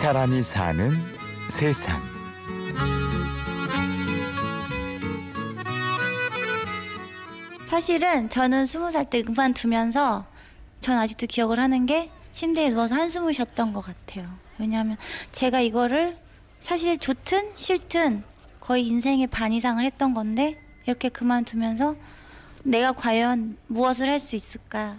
사람이 0.00 0.42
사는 0.42 0.90
세상. 1.50 2.00
사실은 7.68 8.28
저는 8.28 8.66
스무 8.66 8.90
살 8.90 9.04
때 9.04 9.22
그만두면서 9.22 10.26
전 10.80 10.98
아직도 10.98 11.26
기억을 11.26 11.58
하는 11.58 11.86
게 11.86 12.10
침대에 12.32 12.70
누워서 12.70 12.94
한숨을 12.94 13.32
쉬었던 13.34 13.72
것 13.72 13.80
같아요. 13.80 14.28
왜냐하면 14.58 14.96
제가 15.32 15.60
이거를 15.60 16.16
사실 16.60 16.98
좋든 16.98 17.52
싫든 17.54 18.22
거의 18.60 18.86
인생의 18.86 19.26
반 19.28 19.52
이상을 19.52 19.84
했던 19.84 20.14
건데 20.14 20.58
이렇게 20.86 21.08
그만두면서 21.08 21.96
내가 22.64 22.92
과연 22.92 23.56
무엇을 23.66 24.08
할 24.08 24.18
수 24.18 24.36
있을까? 24.36 24.98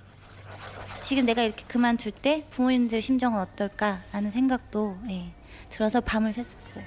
지금 1.02 1.26
내가 1.26 1.44
이렇게 1.44 1.64
그만둘 1.68 2.12
때 2.12 2.46
부모님들 2.50 3.02
심정은 3.02 3.40
어떨까라는 3.40 4.32
생각도 4.32 4.98
예, 5.10 5.32
들어서 5.70 6.02
밤을 6.02 6.32
샜었어요. 6.32 6.84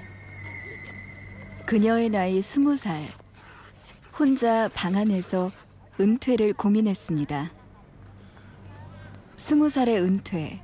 그녀의 1.67 2.11
나이 2.11 2.43
스무 2.43 2.77
살. 2.77 3.07
혼자 4.19 4.69
방 4.75 4.95
안에서 4.97 5.51
은퇴를 5.99 6.53
고민했습니다. 6.53 7.51
스무 9.37 9.69
살의 9.69 10.01
은퇴. 10.01 10.61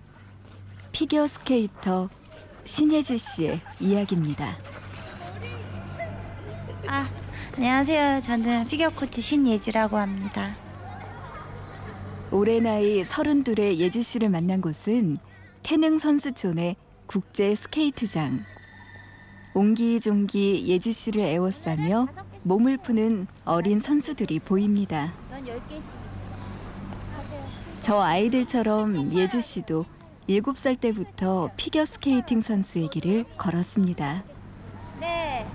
피겨 0.92 1.26
스케이터 1.26 2.10
신예지 2.64 3.16
씨의 3.16 3.60
이야기입니다. 3.80 4.58
아, 6.86 7.08
안녕하세요. 7.56 8.20
저는 8.22 8.66
피겨 8.66 8.88
코치 8.90 9.20
신예지라고 9.20 9.96
합니다. 9.96 10.67
올해 12.30 12.60
나이 12.60 13.04
서른둘의 13.04 13.80
예지 13.80 14.02
씨를 14.02 14.28
만난 14.28 14.60
곳은 14.60 15.18
태릉 15.62 15.98
선수촌의 15.98 16.76
국제 17.06 17.54
스케이트장. 17.54 18.44
옹기종기 19.54 20.66
예지 20.68 20.92
씨를 20.92 21.22
에워싸며 21.22 22.08
몸을 22.42 22.76
푸는 22.78 23.26
어린 23.44 23.80
선수들이 23.80 24.40
보입니다. 24.40 25.12
저 27.80 28.00
아이들처럼 28.00 29.14
예지 29.14 29.40
씨도 29.40 29.86
7살 30.28 30.78
때부터 30.78 31.50
피겨 31.56 31.86
스케이팅 31.86 32.42
선수의 32.42 32.88
길을 32.90 33.24
걸었습니다. 33.38 34.22
네. 35.00 35.46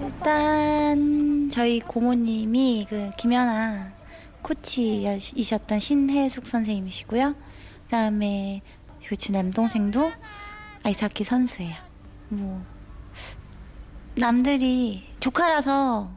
일단 0.00 1.50
저희 1.50 1.80
고모님이 1.80 2.86
그 2.88 3.10
김연아 3.18 3.92
코치이셨던 4.42 5.80
신혜숙 5.80 6.46
선생님이시고요. 6.46 7.34
그다음에 7.84 8.62
그 9.06 9.14
남동생도 9.30 10.12
아이스하키 10.82 11.24
선수예요. 11.24 11.76
뭐 12.28 12.64
남들이 14.16 15.04
조카라서 15.20 16.10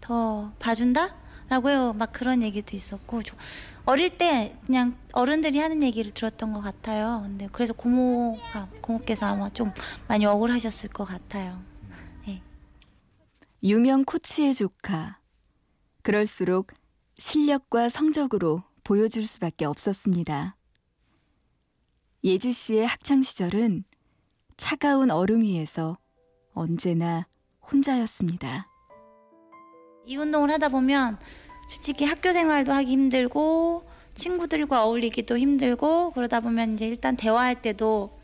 더 0.00 0.52
봐준다라고 0.58 1.70
해요. 1.70 1.92
막 1.92 2.12
그런 2.12 2.42
얘기도 2.42 2.76
있었고 2.76 3.22
어릴 3.84 4.16
때 4.18 4.56
그냥 4.66 4.96
어른들이 5.12 5.58
하는 5.58 5.82
얘기를 5.82 6.10
들었던 6.10 6.52
것 6.52 6.60
같아요. 6.60 7.20
근데 7.22 7.48
그래서 7.52 7.72
고모가 7.72 8.68
고모께서 8.80 9.26
아마 9.26 9.50
좀 9.50 9.72
많이 10.08 10.26
억울하셨을 10.26 10.90
것 10.90 11.04
같아요. 11.04 11.62
네. 12.26 12.42
유명 13.62 14.04
코치의 14.04 14.54
조카. 14.54 15.18
그럴수록 16.02 16.72
실력과 17.18 17.88
성적으로 17.88 18.62
보여줄 18.84 19.26
수밖에 19.26 19.64
없었습니다. 19.64 20.56
예지 22.24 22.52
씨의 22.52 22.86
학창 22.86 23.22
시절은 23.22 23.84
차가운 24.56 25.10
얼음 25.10 25.42
위에서 25.42 25.98
언제나 26.52 27.26
혼자였습니다. 27.70 28.68
이 30.06 30.16
운동을 30.16 30.50
하다 30.52 30.68
보면 30.68 31.18
솔직히 31.68 32.04
학교 32.04 32.32
생활도 32.32 32.72
하기 32.72 32.90
힘들고 32.92 33.88
친구들과 34.14 34.84
어울리기도 34.84 35.36
힘들고 35.36 36.12
그러다 36.12 36.40
보면 36.40 36.74
이제 36.74 36.86
일단 36.86 37.16
대화할 37.16 37.60
때도 37.60 38.18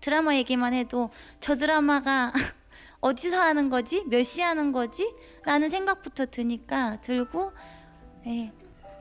드라마 0.00 0.36
얘기만 0.36 0.72
해도 0.72 1.10
저 1.40 1.56
드라마가 1.56 2.32
어디서 3.00 3.38
하는 3.40 3.68
거지? 3.68 4.04
몇 4.06 4.22
시 4.22 4.40
하는 4.40 4.72
거지? 4.72 5.14
라는 5.44 5.68
생각부터 5.68 6.26
드니까 6.26 7.00
들고 7.00 7.52
예, 8.26 8.50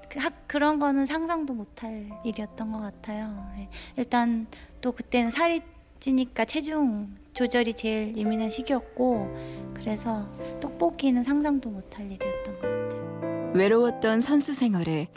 그 0.09 0.19
학, 0.19 0.47
그런 0.47 0.80
거는 0.80 1.06
상상도 1.06 1.53
못할 1.53 2.09
일이었던 2.24 2.72
것 2.72 2.80
같아요. 2.80 3.52
예, 3.58 3.68
일단 3.97 4.47
또 4.81 4.91
그때는 4.91 5.31
살이 5.31 5.62
찌니까 6.00 6.46
체중 6.46 7.16
조절이 7.34 7.74
제일 7.74 8.16
예민한 8.16 8.50
시기였고 8.50 9.28
그래서 9.74 10.28
떡볶이는 10.62 11.24
상상도 11.24 11.69
못할 11.69 12.06
일이었던 12.06 12.56
것 12.56 12.62
같아요. 12.62 13.52
외로웠던 13.56 14.22
선수 14.22 14.53
생활에 14.53 15.08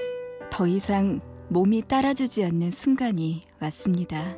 더 0.50 0.66
이상 0.66 1.20
몸이 1.48 1.82
따라주지 1.82 2.44
않는 2.44 2.70
순간이 2.70 3.42
왔습니다. 3.60 4.36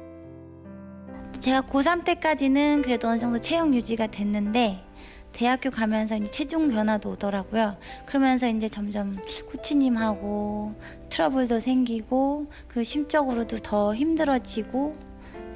제가 1.38 1.62
고3 1.62 2.04
때까지는 2.04 2.82
그래도 2.82 3.08
어느 3.08 3.18
정도 3.18 3.38
체형 3.38 3.74
유지가 3.74 4.06
됐는데 4.08 4.84
대학교 5.32 5.70
가면서 5.70 6.16
이제 6.16 6.30
체중 6.30 6.70
변화도 6.70 7.10
오더라고요. 7.10 7.76
그러면서 8.06 8.48
이제 8.48 8.68
점점 8.68 9.18
코치님하고 9.50 10.74
트러블도 11.08 11.60
생기고 11.60 12.46
그리고 12.68 12.82
심적으로도 12.82 13.58
더 13.58 13.94
힘들어지고 13.94 14.96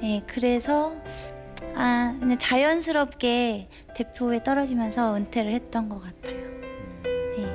예, 0.03 0.21
그래서 0.27 0.93
아 1.75 2.15
그냥 2.19 2.37
자연스럽게 2.37 3.69
대표에 3.95 4.43
떨어지면서 4.43 5.15
은퇴를 5.15 5.53
했던 5.53 5.89
것 5.89 6.01
같아요. 6.01 6.37
예. 7.39 7.45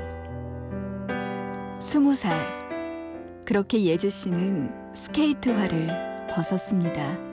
스무 1.81 2.15
살 2.15 2.61
그렇게 3.45 3.83
예지 3.85 4.11
씨는 4.11 4.95
스케이트화를 4.95 5.89
벗었습니다. 6.31 7.30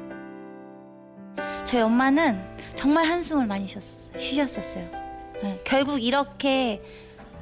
저희 1.67 1.81
엄마는 1.81 2.41
정말 2.75 3.05
한숨을 3.05 3.45
많이. 3.45 3.67
쉬셨었어요. 3.67 4.89
네, 5.43 5.59
결국 5.65 6.01
이렇게 6.01 6.81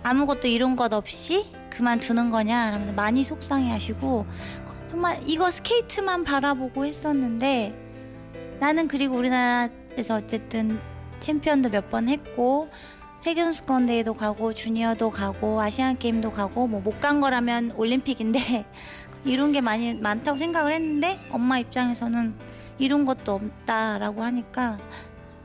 아무것도 0.02 0.48
이룬 0.48 0.76
것 0.76 0.92
없이 0.94 1.46
그만두는 1.70 2.32
거냐 2.32 2.72
라면서 2.72 2.92
많이 2.94 3.24
속상해하시고 3.24 4.26
정말 4.90 5.22
이거 5.28 5.52
스케이트만 5.52 6.24
바라보고 6.24 6.86
했었는데 6.86 7.74
나는 8.60 8.88
그리고 8.88 9.16
우리나라에서 9.16 10.16
어쨌든 10.16 10.80
챔피언도 11.20 11.70
몇 11.70 11.90
번 11.92 12.10
했고 12.10 12.70
세계선수권 13.20 13.86
대회도 13.86 14.16
가고 14.16 14.54
주니어도 14.54 15.12
가고 15.12 15.62
아시안 15.62 15.98
게임도 16.00 16.32
가고 16.32 16.68
뭐 16.68 16.82
못 16.82 17.00
간 17.00 17.22
거라면 17.22 17.72
올림픽인데 17.76 18.66
이룬 19.24 19.52
게 19.52 19.62
많이 19.62 19.94
많다고 19.94 20.38
생각을 20.38 20.74
했는데 20.74 21.20
엄마 21.32 21.60
입장에서는 21.60 22.55
이룬 22.78 23.06
것도 23.06 23.34
없다라고 23.34 24.24
하니까 24.24 24.78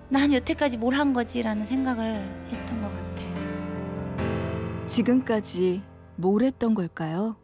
난 0.08 0.32
여태까지 0.32 0.76
뭘 0.76 0.94
한 0.94 1.12
거지라는 1.12 1.66
생각을 1.66 2.48
했던 2.50 2.80
것 2.82 2.88
같아요. 2.88 4.86
지금까지 4.86 5.82
뭘 6.16 6.42
했던 6.42 6.74
걸까요? 6.74 7.36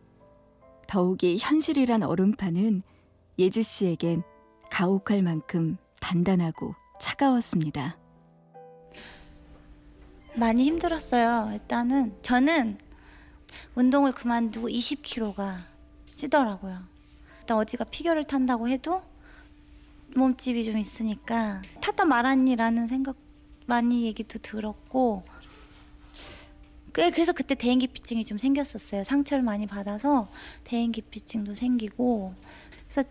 더욱이 0.89 1.37
현실이란 1.39 2.03
얼음판은 2.03 2.83
예지 3.39 3.63
씨에겐 3.63 4.23
가혹할 4.71 5.23
만큼 5.23 5.77
단단하고 6.01 6.75
차가웠습니다. 7.01 7.97
많이 10.35 10.65
힘들었어요. 10.65 11.51
일단은 11.53 12.17
저는 12.23 12.79
운동을 13.75 14.13
그만두고 14.13 14.69
20kg가 14.69 15.57
찌더라고요. 16.15 16.81
일단 17.41 17.57
어디가 17.57 17.85
피겨를 17.85 18.25
탄다고 18.25 18.69
해도 18.69 19.03
몸집이 20.19 20.65
좀 20.65 20.79
있으니까 20.79 21.63
탔다 21.81 22.05
말았니라는 22.05 22.89
생각 22.89 23.17
많이 23.67 24.05
얘기도 24.05 24.39
들었고 24.39 25.25
그래서 26.93 27.33
그때 27.33 27.55
대인기피증이 27.55 28.25
좀 28.25 28.39
생겼었어요. 28.39 29.05
상처를 29.05 29.45
많이 29.45 29.67
받아서 29.67 30.31
대인기피증도 30.65 31.55
생기고 31.55 32.35
그래서 32.89 33.09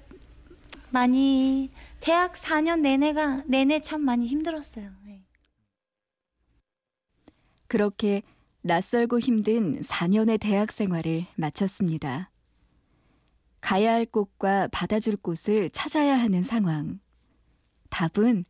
많이 0.90 1.70
대학 2.00 2.34
4년 2.34 2.80
내내가 2.80 3.44
내내 3.46 3.82
참 3.82 4.02
많이 4.02 4.26
힘들었어요. 4.26 4.90
네. 5.06 5.24
그렇게 7.68 8.24
낯설고 8.62 9.20
힘든 9.20 9.82
4년의 9.82 10.40
대학 10.40 10.72
생활을 10.72 11.28
마쳤습니다. 11.36 12.32
가야 13.66 13.94
할 13.94 14.06
곳과 14.06 14.68
받아줄 14.72 15.16
곳을 15.18 15.72
찾아야 15.72 16.20
하는 16.20 16.44
상황. 16.44 17.00
답은 17.90 18.46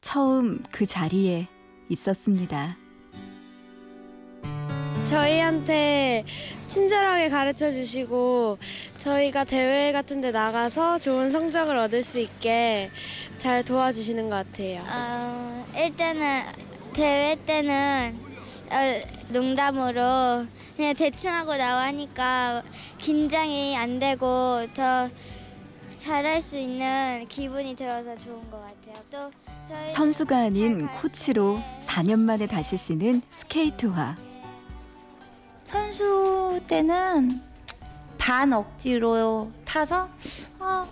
처음 0.00 0.62
그 0.70 0.86
자리에 0.86 1.48
있었습니다. 1.88 2.76
저희한테 5.02 6.24
친절하게 6.68 7.28
가르쳐 7.28 7.72
주시고 7.72 8.58
저희가 8.98 9.42
대회 9.42 9.90
같은 9.90 10.20
데 10.20 10.30
나가서 10.30 10.98
좋은 10.98 11.28
성적을 11.28 11.76
얻을 11.76 12.04
수 12.04 12.20
있게 12.20 12.92
잘 13.36 13.64
도와주시는 13.64 14.30
것 14.30 14.36
같아요. 14.36 14.84
어, 14.88 15.66
일단은 15.76 16.44
대회 16.92 17.36
때는 17.46 18.16
어, 18.22 18.25
농담으로 19.28 20.46
그냥 20.76 20.94
대충 20.94 21.32
하고 21.32 21.56
나와니까 21.56 22.62
긴장이 22.98 23.76
안 23.76 23.98
되고 23.98 24.66
더 24.74 25.08
잘할 25.98 26.40
수 26.40 26.56
있는 26.56 27.26
기분이 27.28 27.74
들어서 27.74 28.16
좋은 28.16 28.50
것 28.50 28.60
같아요. 28.60 29.04
또 29.10 29.30
저희 29.68 29.88
선수가 29.88 30.36
아닌 30.36 30.80
잘 30.80 31.00
코치로 31.02 31.54
가르치는데 31.54 31.86
4년 31.86 32.18
만에 32.20 32.46
다시 32.46 32.76
쉬는 32.76 33.22
스케이트화. 33.30 34.16
선수 35.64 36.60
때는 36.68 37.42
반 38.18 38.52
억지로 38.52 39.50
타서 39.64 40.08
어, 40.60 40.88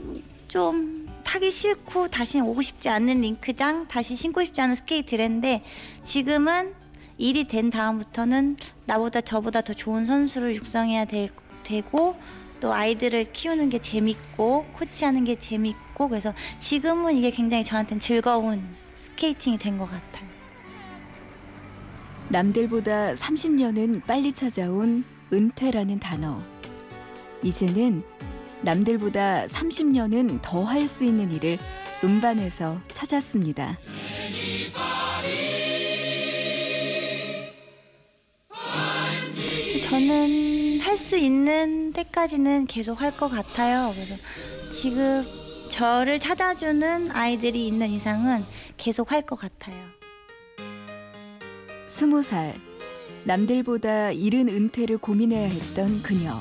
좀 0.48 1.08
타기 1.24 1.50
싫고 1.50 2.08
다시 2.08 2.40
오고 2.40 2.62
싶지 2.62 2.88
않는 2.88 3.20
링크장, 3.20 3.86
다시 3.88 4.16
신고 4.16 4.42
싶지 4.42 4.60
않은 4.60 4.74
스케이트를 4.74 5.24
했는데 5.24 5.62
지금은 6.02 6.74
일이 7.18 7.46
된 7.46 7.70
다음부터는 7.70 8.56
나보다 8.86 9.20
저보다 9.20 9.60
더 9.60 9.72
좋은 9.74 10.04
선수를 10.06 10.54
육성해야 10.56 11.04
될, 11.04 11.28
되고 11.62 12.16
또 12.60 12.72
아이들을 12.72 13.32
키우는 13.32 13.68
게 13.70 13.78
재밌고 13.78 14.66
코치하는 14.78 15.24
게 15.24 15.38
재밌고 15.38 16.08
그래서 16.08 16.32
지금은 16.58 17.14
이게 17.16 17.30
굉장히 17.30 17.62
저한테는 17.64 18.00
즐거운 18.00 18.62
스케이팅이 18.96 19.58
된 19.58 19.78
것 19.78 19.86
같아요. 19.86 20.24
남들보다 22.28 23.14
30년은 23.14 24.02
빨리 24.04 24.32
찾아온 24.32 25.04
은퇴라는 25.32 26.00
단어. 26.00 26.40
이제는 27.42 28.02
남들보다 28.62 29.46
30년은 29.46 30.40
더 30.40 30.64
할 30.64 30.88
수 30.88 31.04
있는 31.04 31.30
일을 31.32 31.58
음반에서 32.02 32.80
찾았습니다. 32.92 33.78
저는 39.94 40.80
할 40.80 40.98
수 40.98 41.16
있는 41.16 41.92
때까지는 41.92 42.66
계속 42.66 43.00
할 43.00 43.16
것 43.16 43.28
같아요. 43.28 43.94
그래서 43.94 44.16
지금 44.72 45.24
저를 45.68 46.18
찾아주는 46.18 47.12
아이들이 47.12 47.68
있는 47.68 47.90
이상은 47.90 48.44
계속 48.76 49.12
할 49.12 49.22
것 49.22 49.36
같아요. 49.38 49.76
스무 51.86 52.22
살 52.22 52.56
남들보다 53.22 54.10
이른 54.10 54.48
은퇴를 54.48 54.98
고민해야 54.98 55.46
했던 55.48 56.02
그녀. 56.02 56.40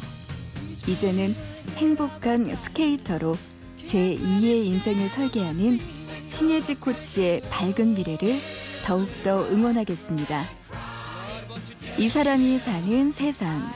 이제는 0.87 1.35
행복한 1.77 2.55
스케이터로 2.55 3.35
제2의 3.77 4.65
인생을 4.65 5.09
설계하는 5.09 5.79
신예지 6.27 6.75
코치의 6.75 7.41
밝은 7.51 7.93
미래를 7.93 8.39
더욱더 8.83 9.47
응원하겠습니다. 9.47 10.62
이 11.97 12.09
사람이 12.09 12.59
사는 12.59 13.11
세상. 13.11 13.71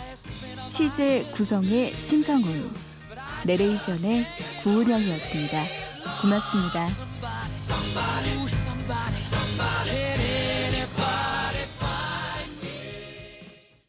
취재 0.67 1.23
구성의 1.35 1.99
신성훈. 1.99 2.69
내레이션의 3.45 4.25
구은영이었습니다. 4.63 5.63
고맙습니다. 6.21 6.87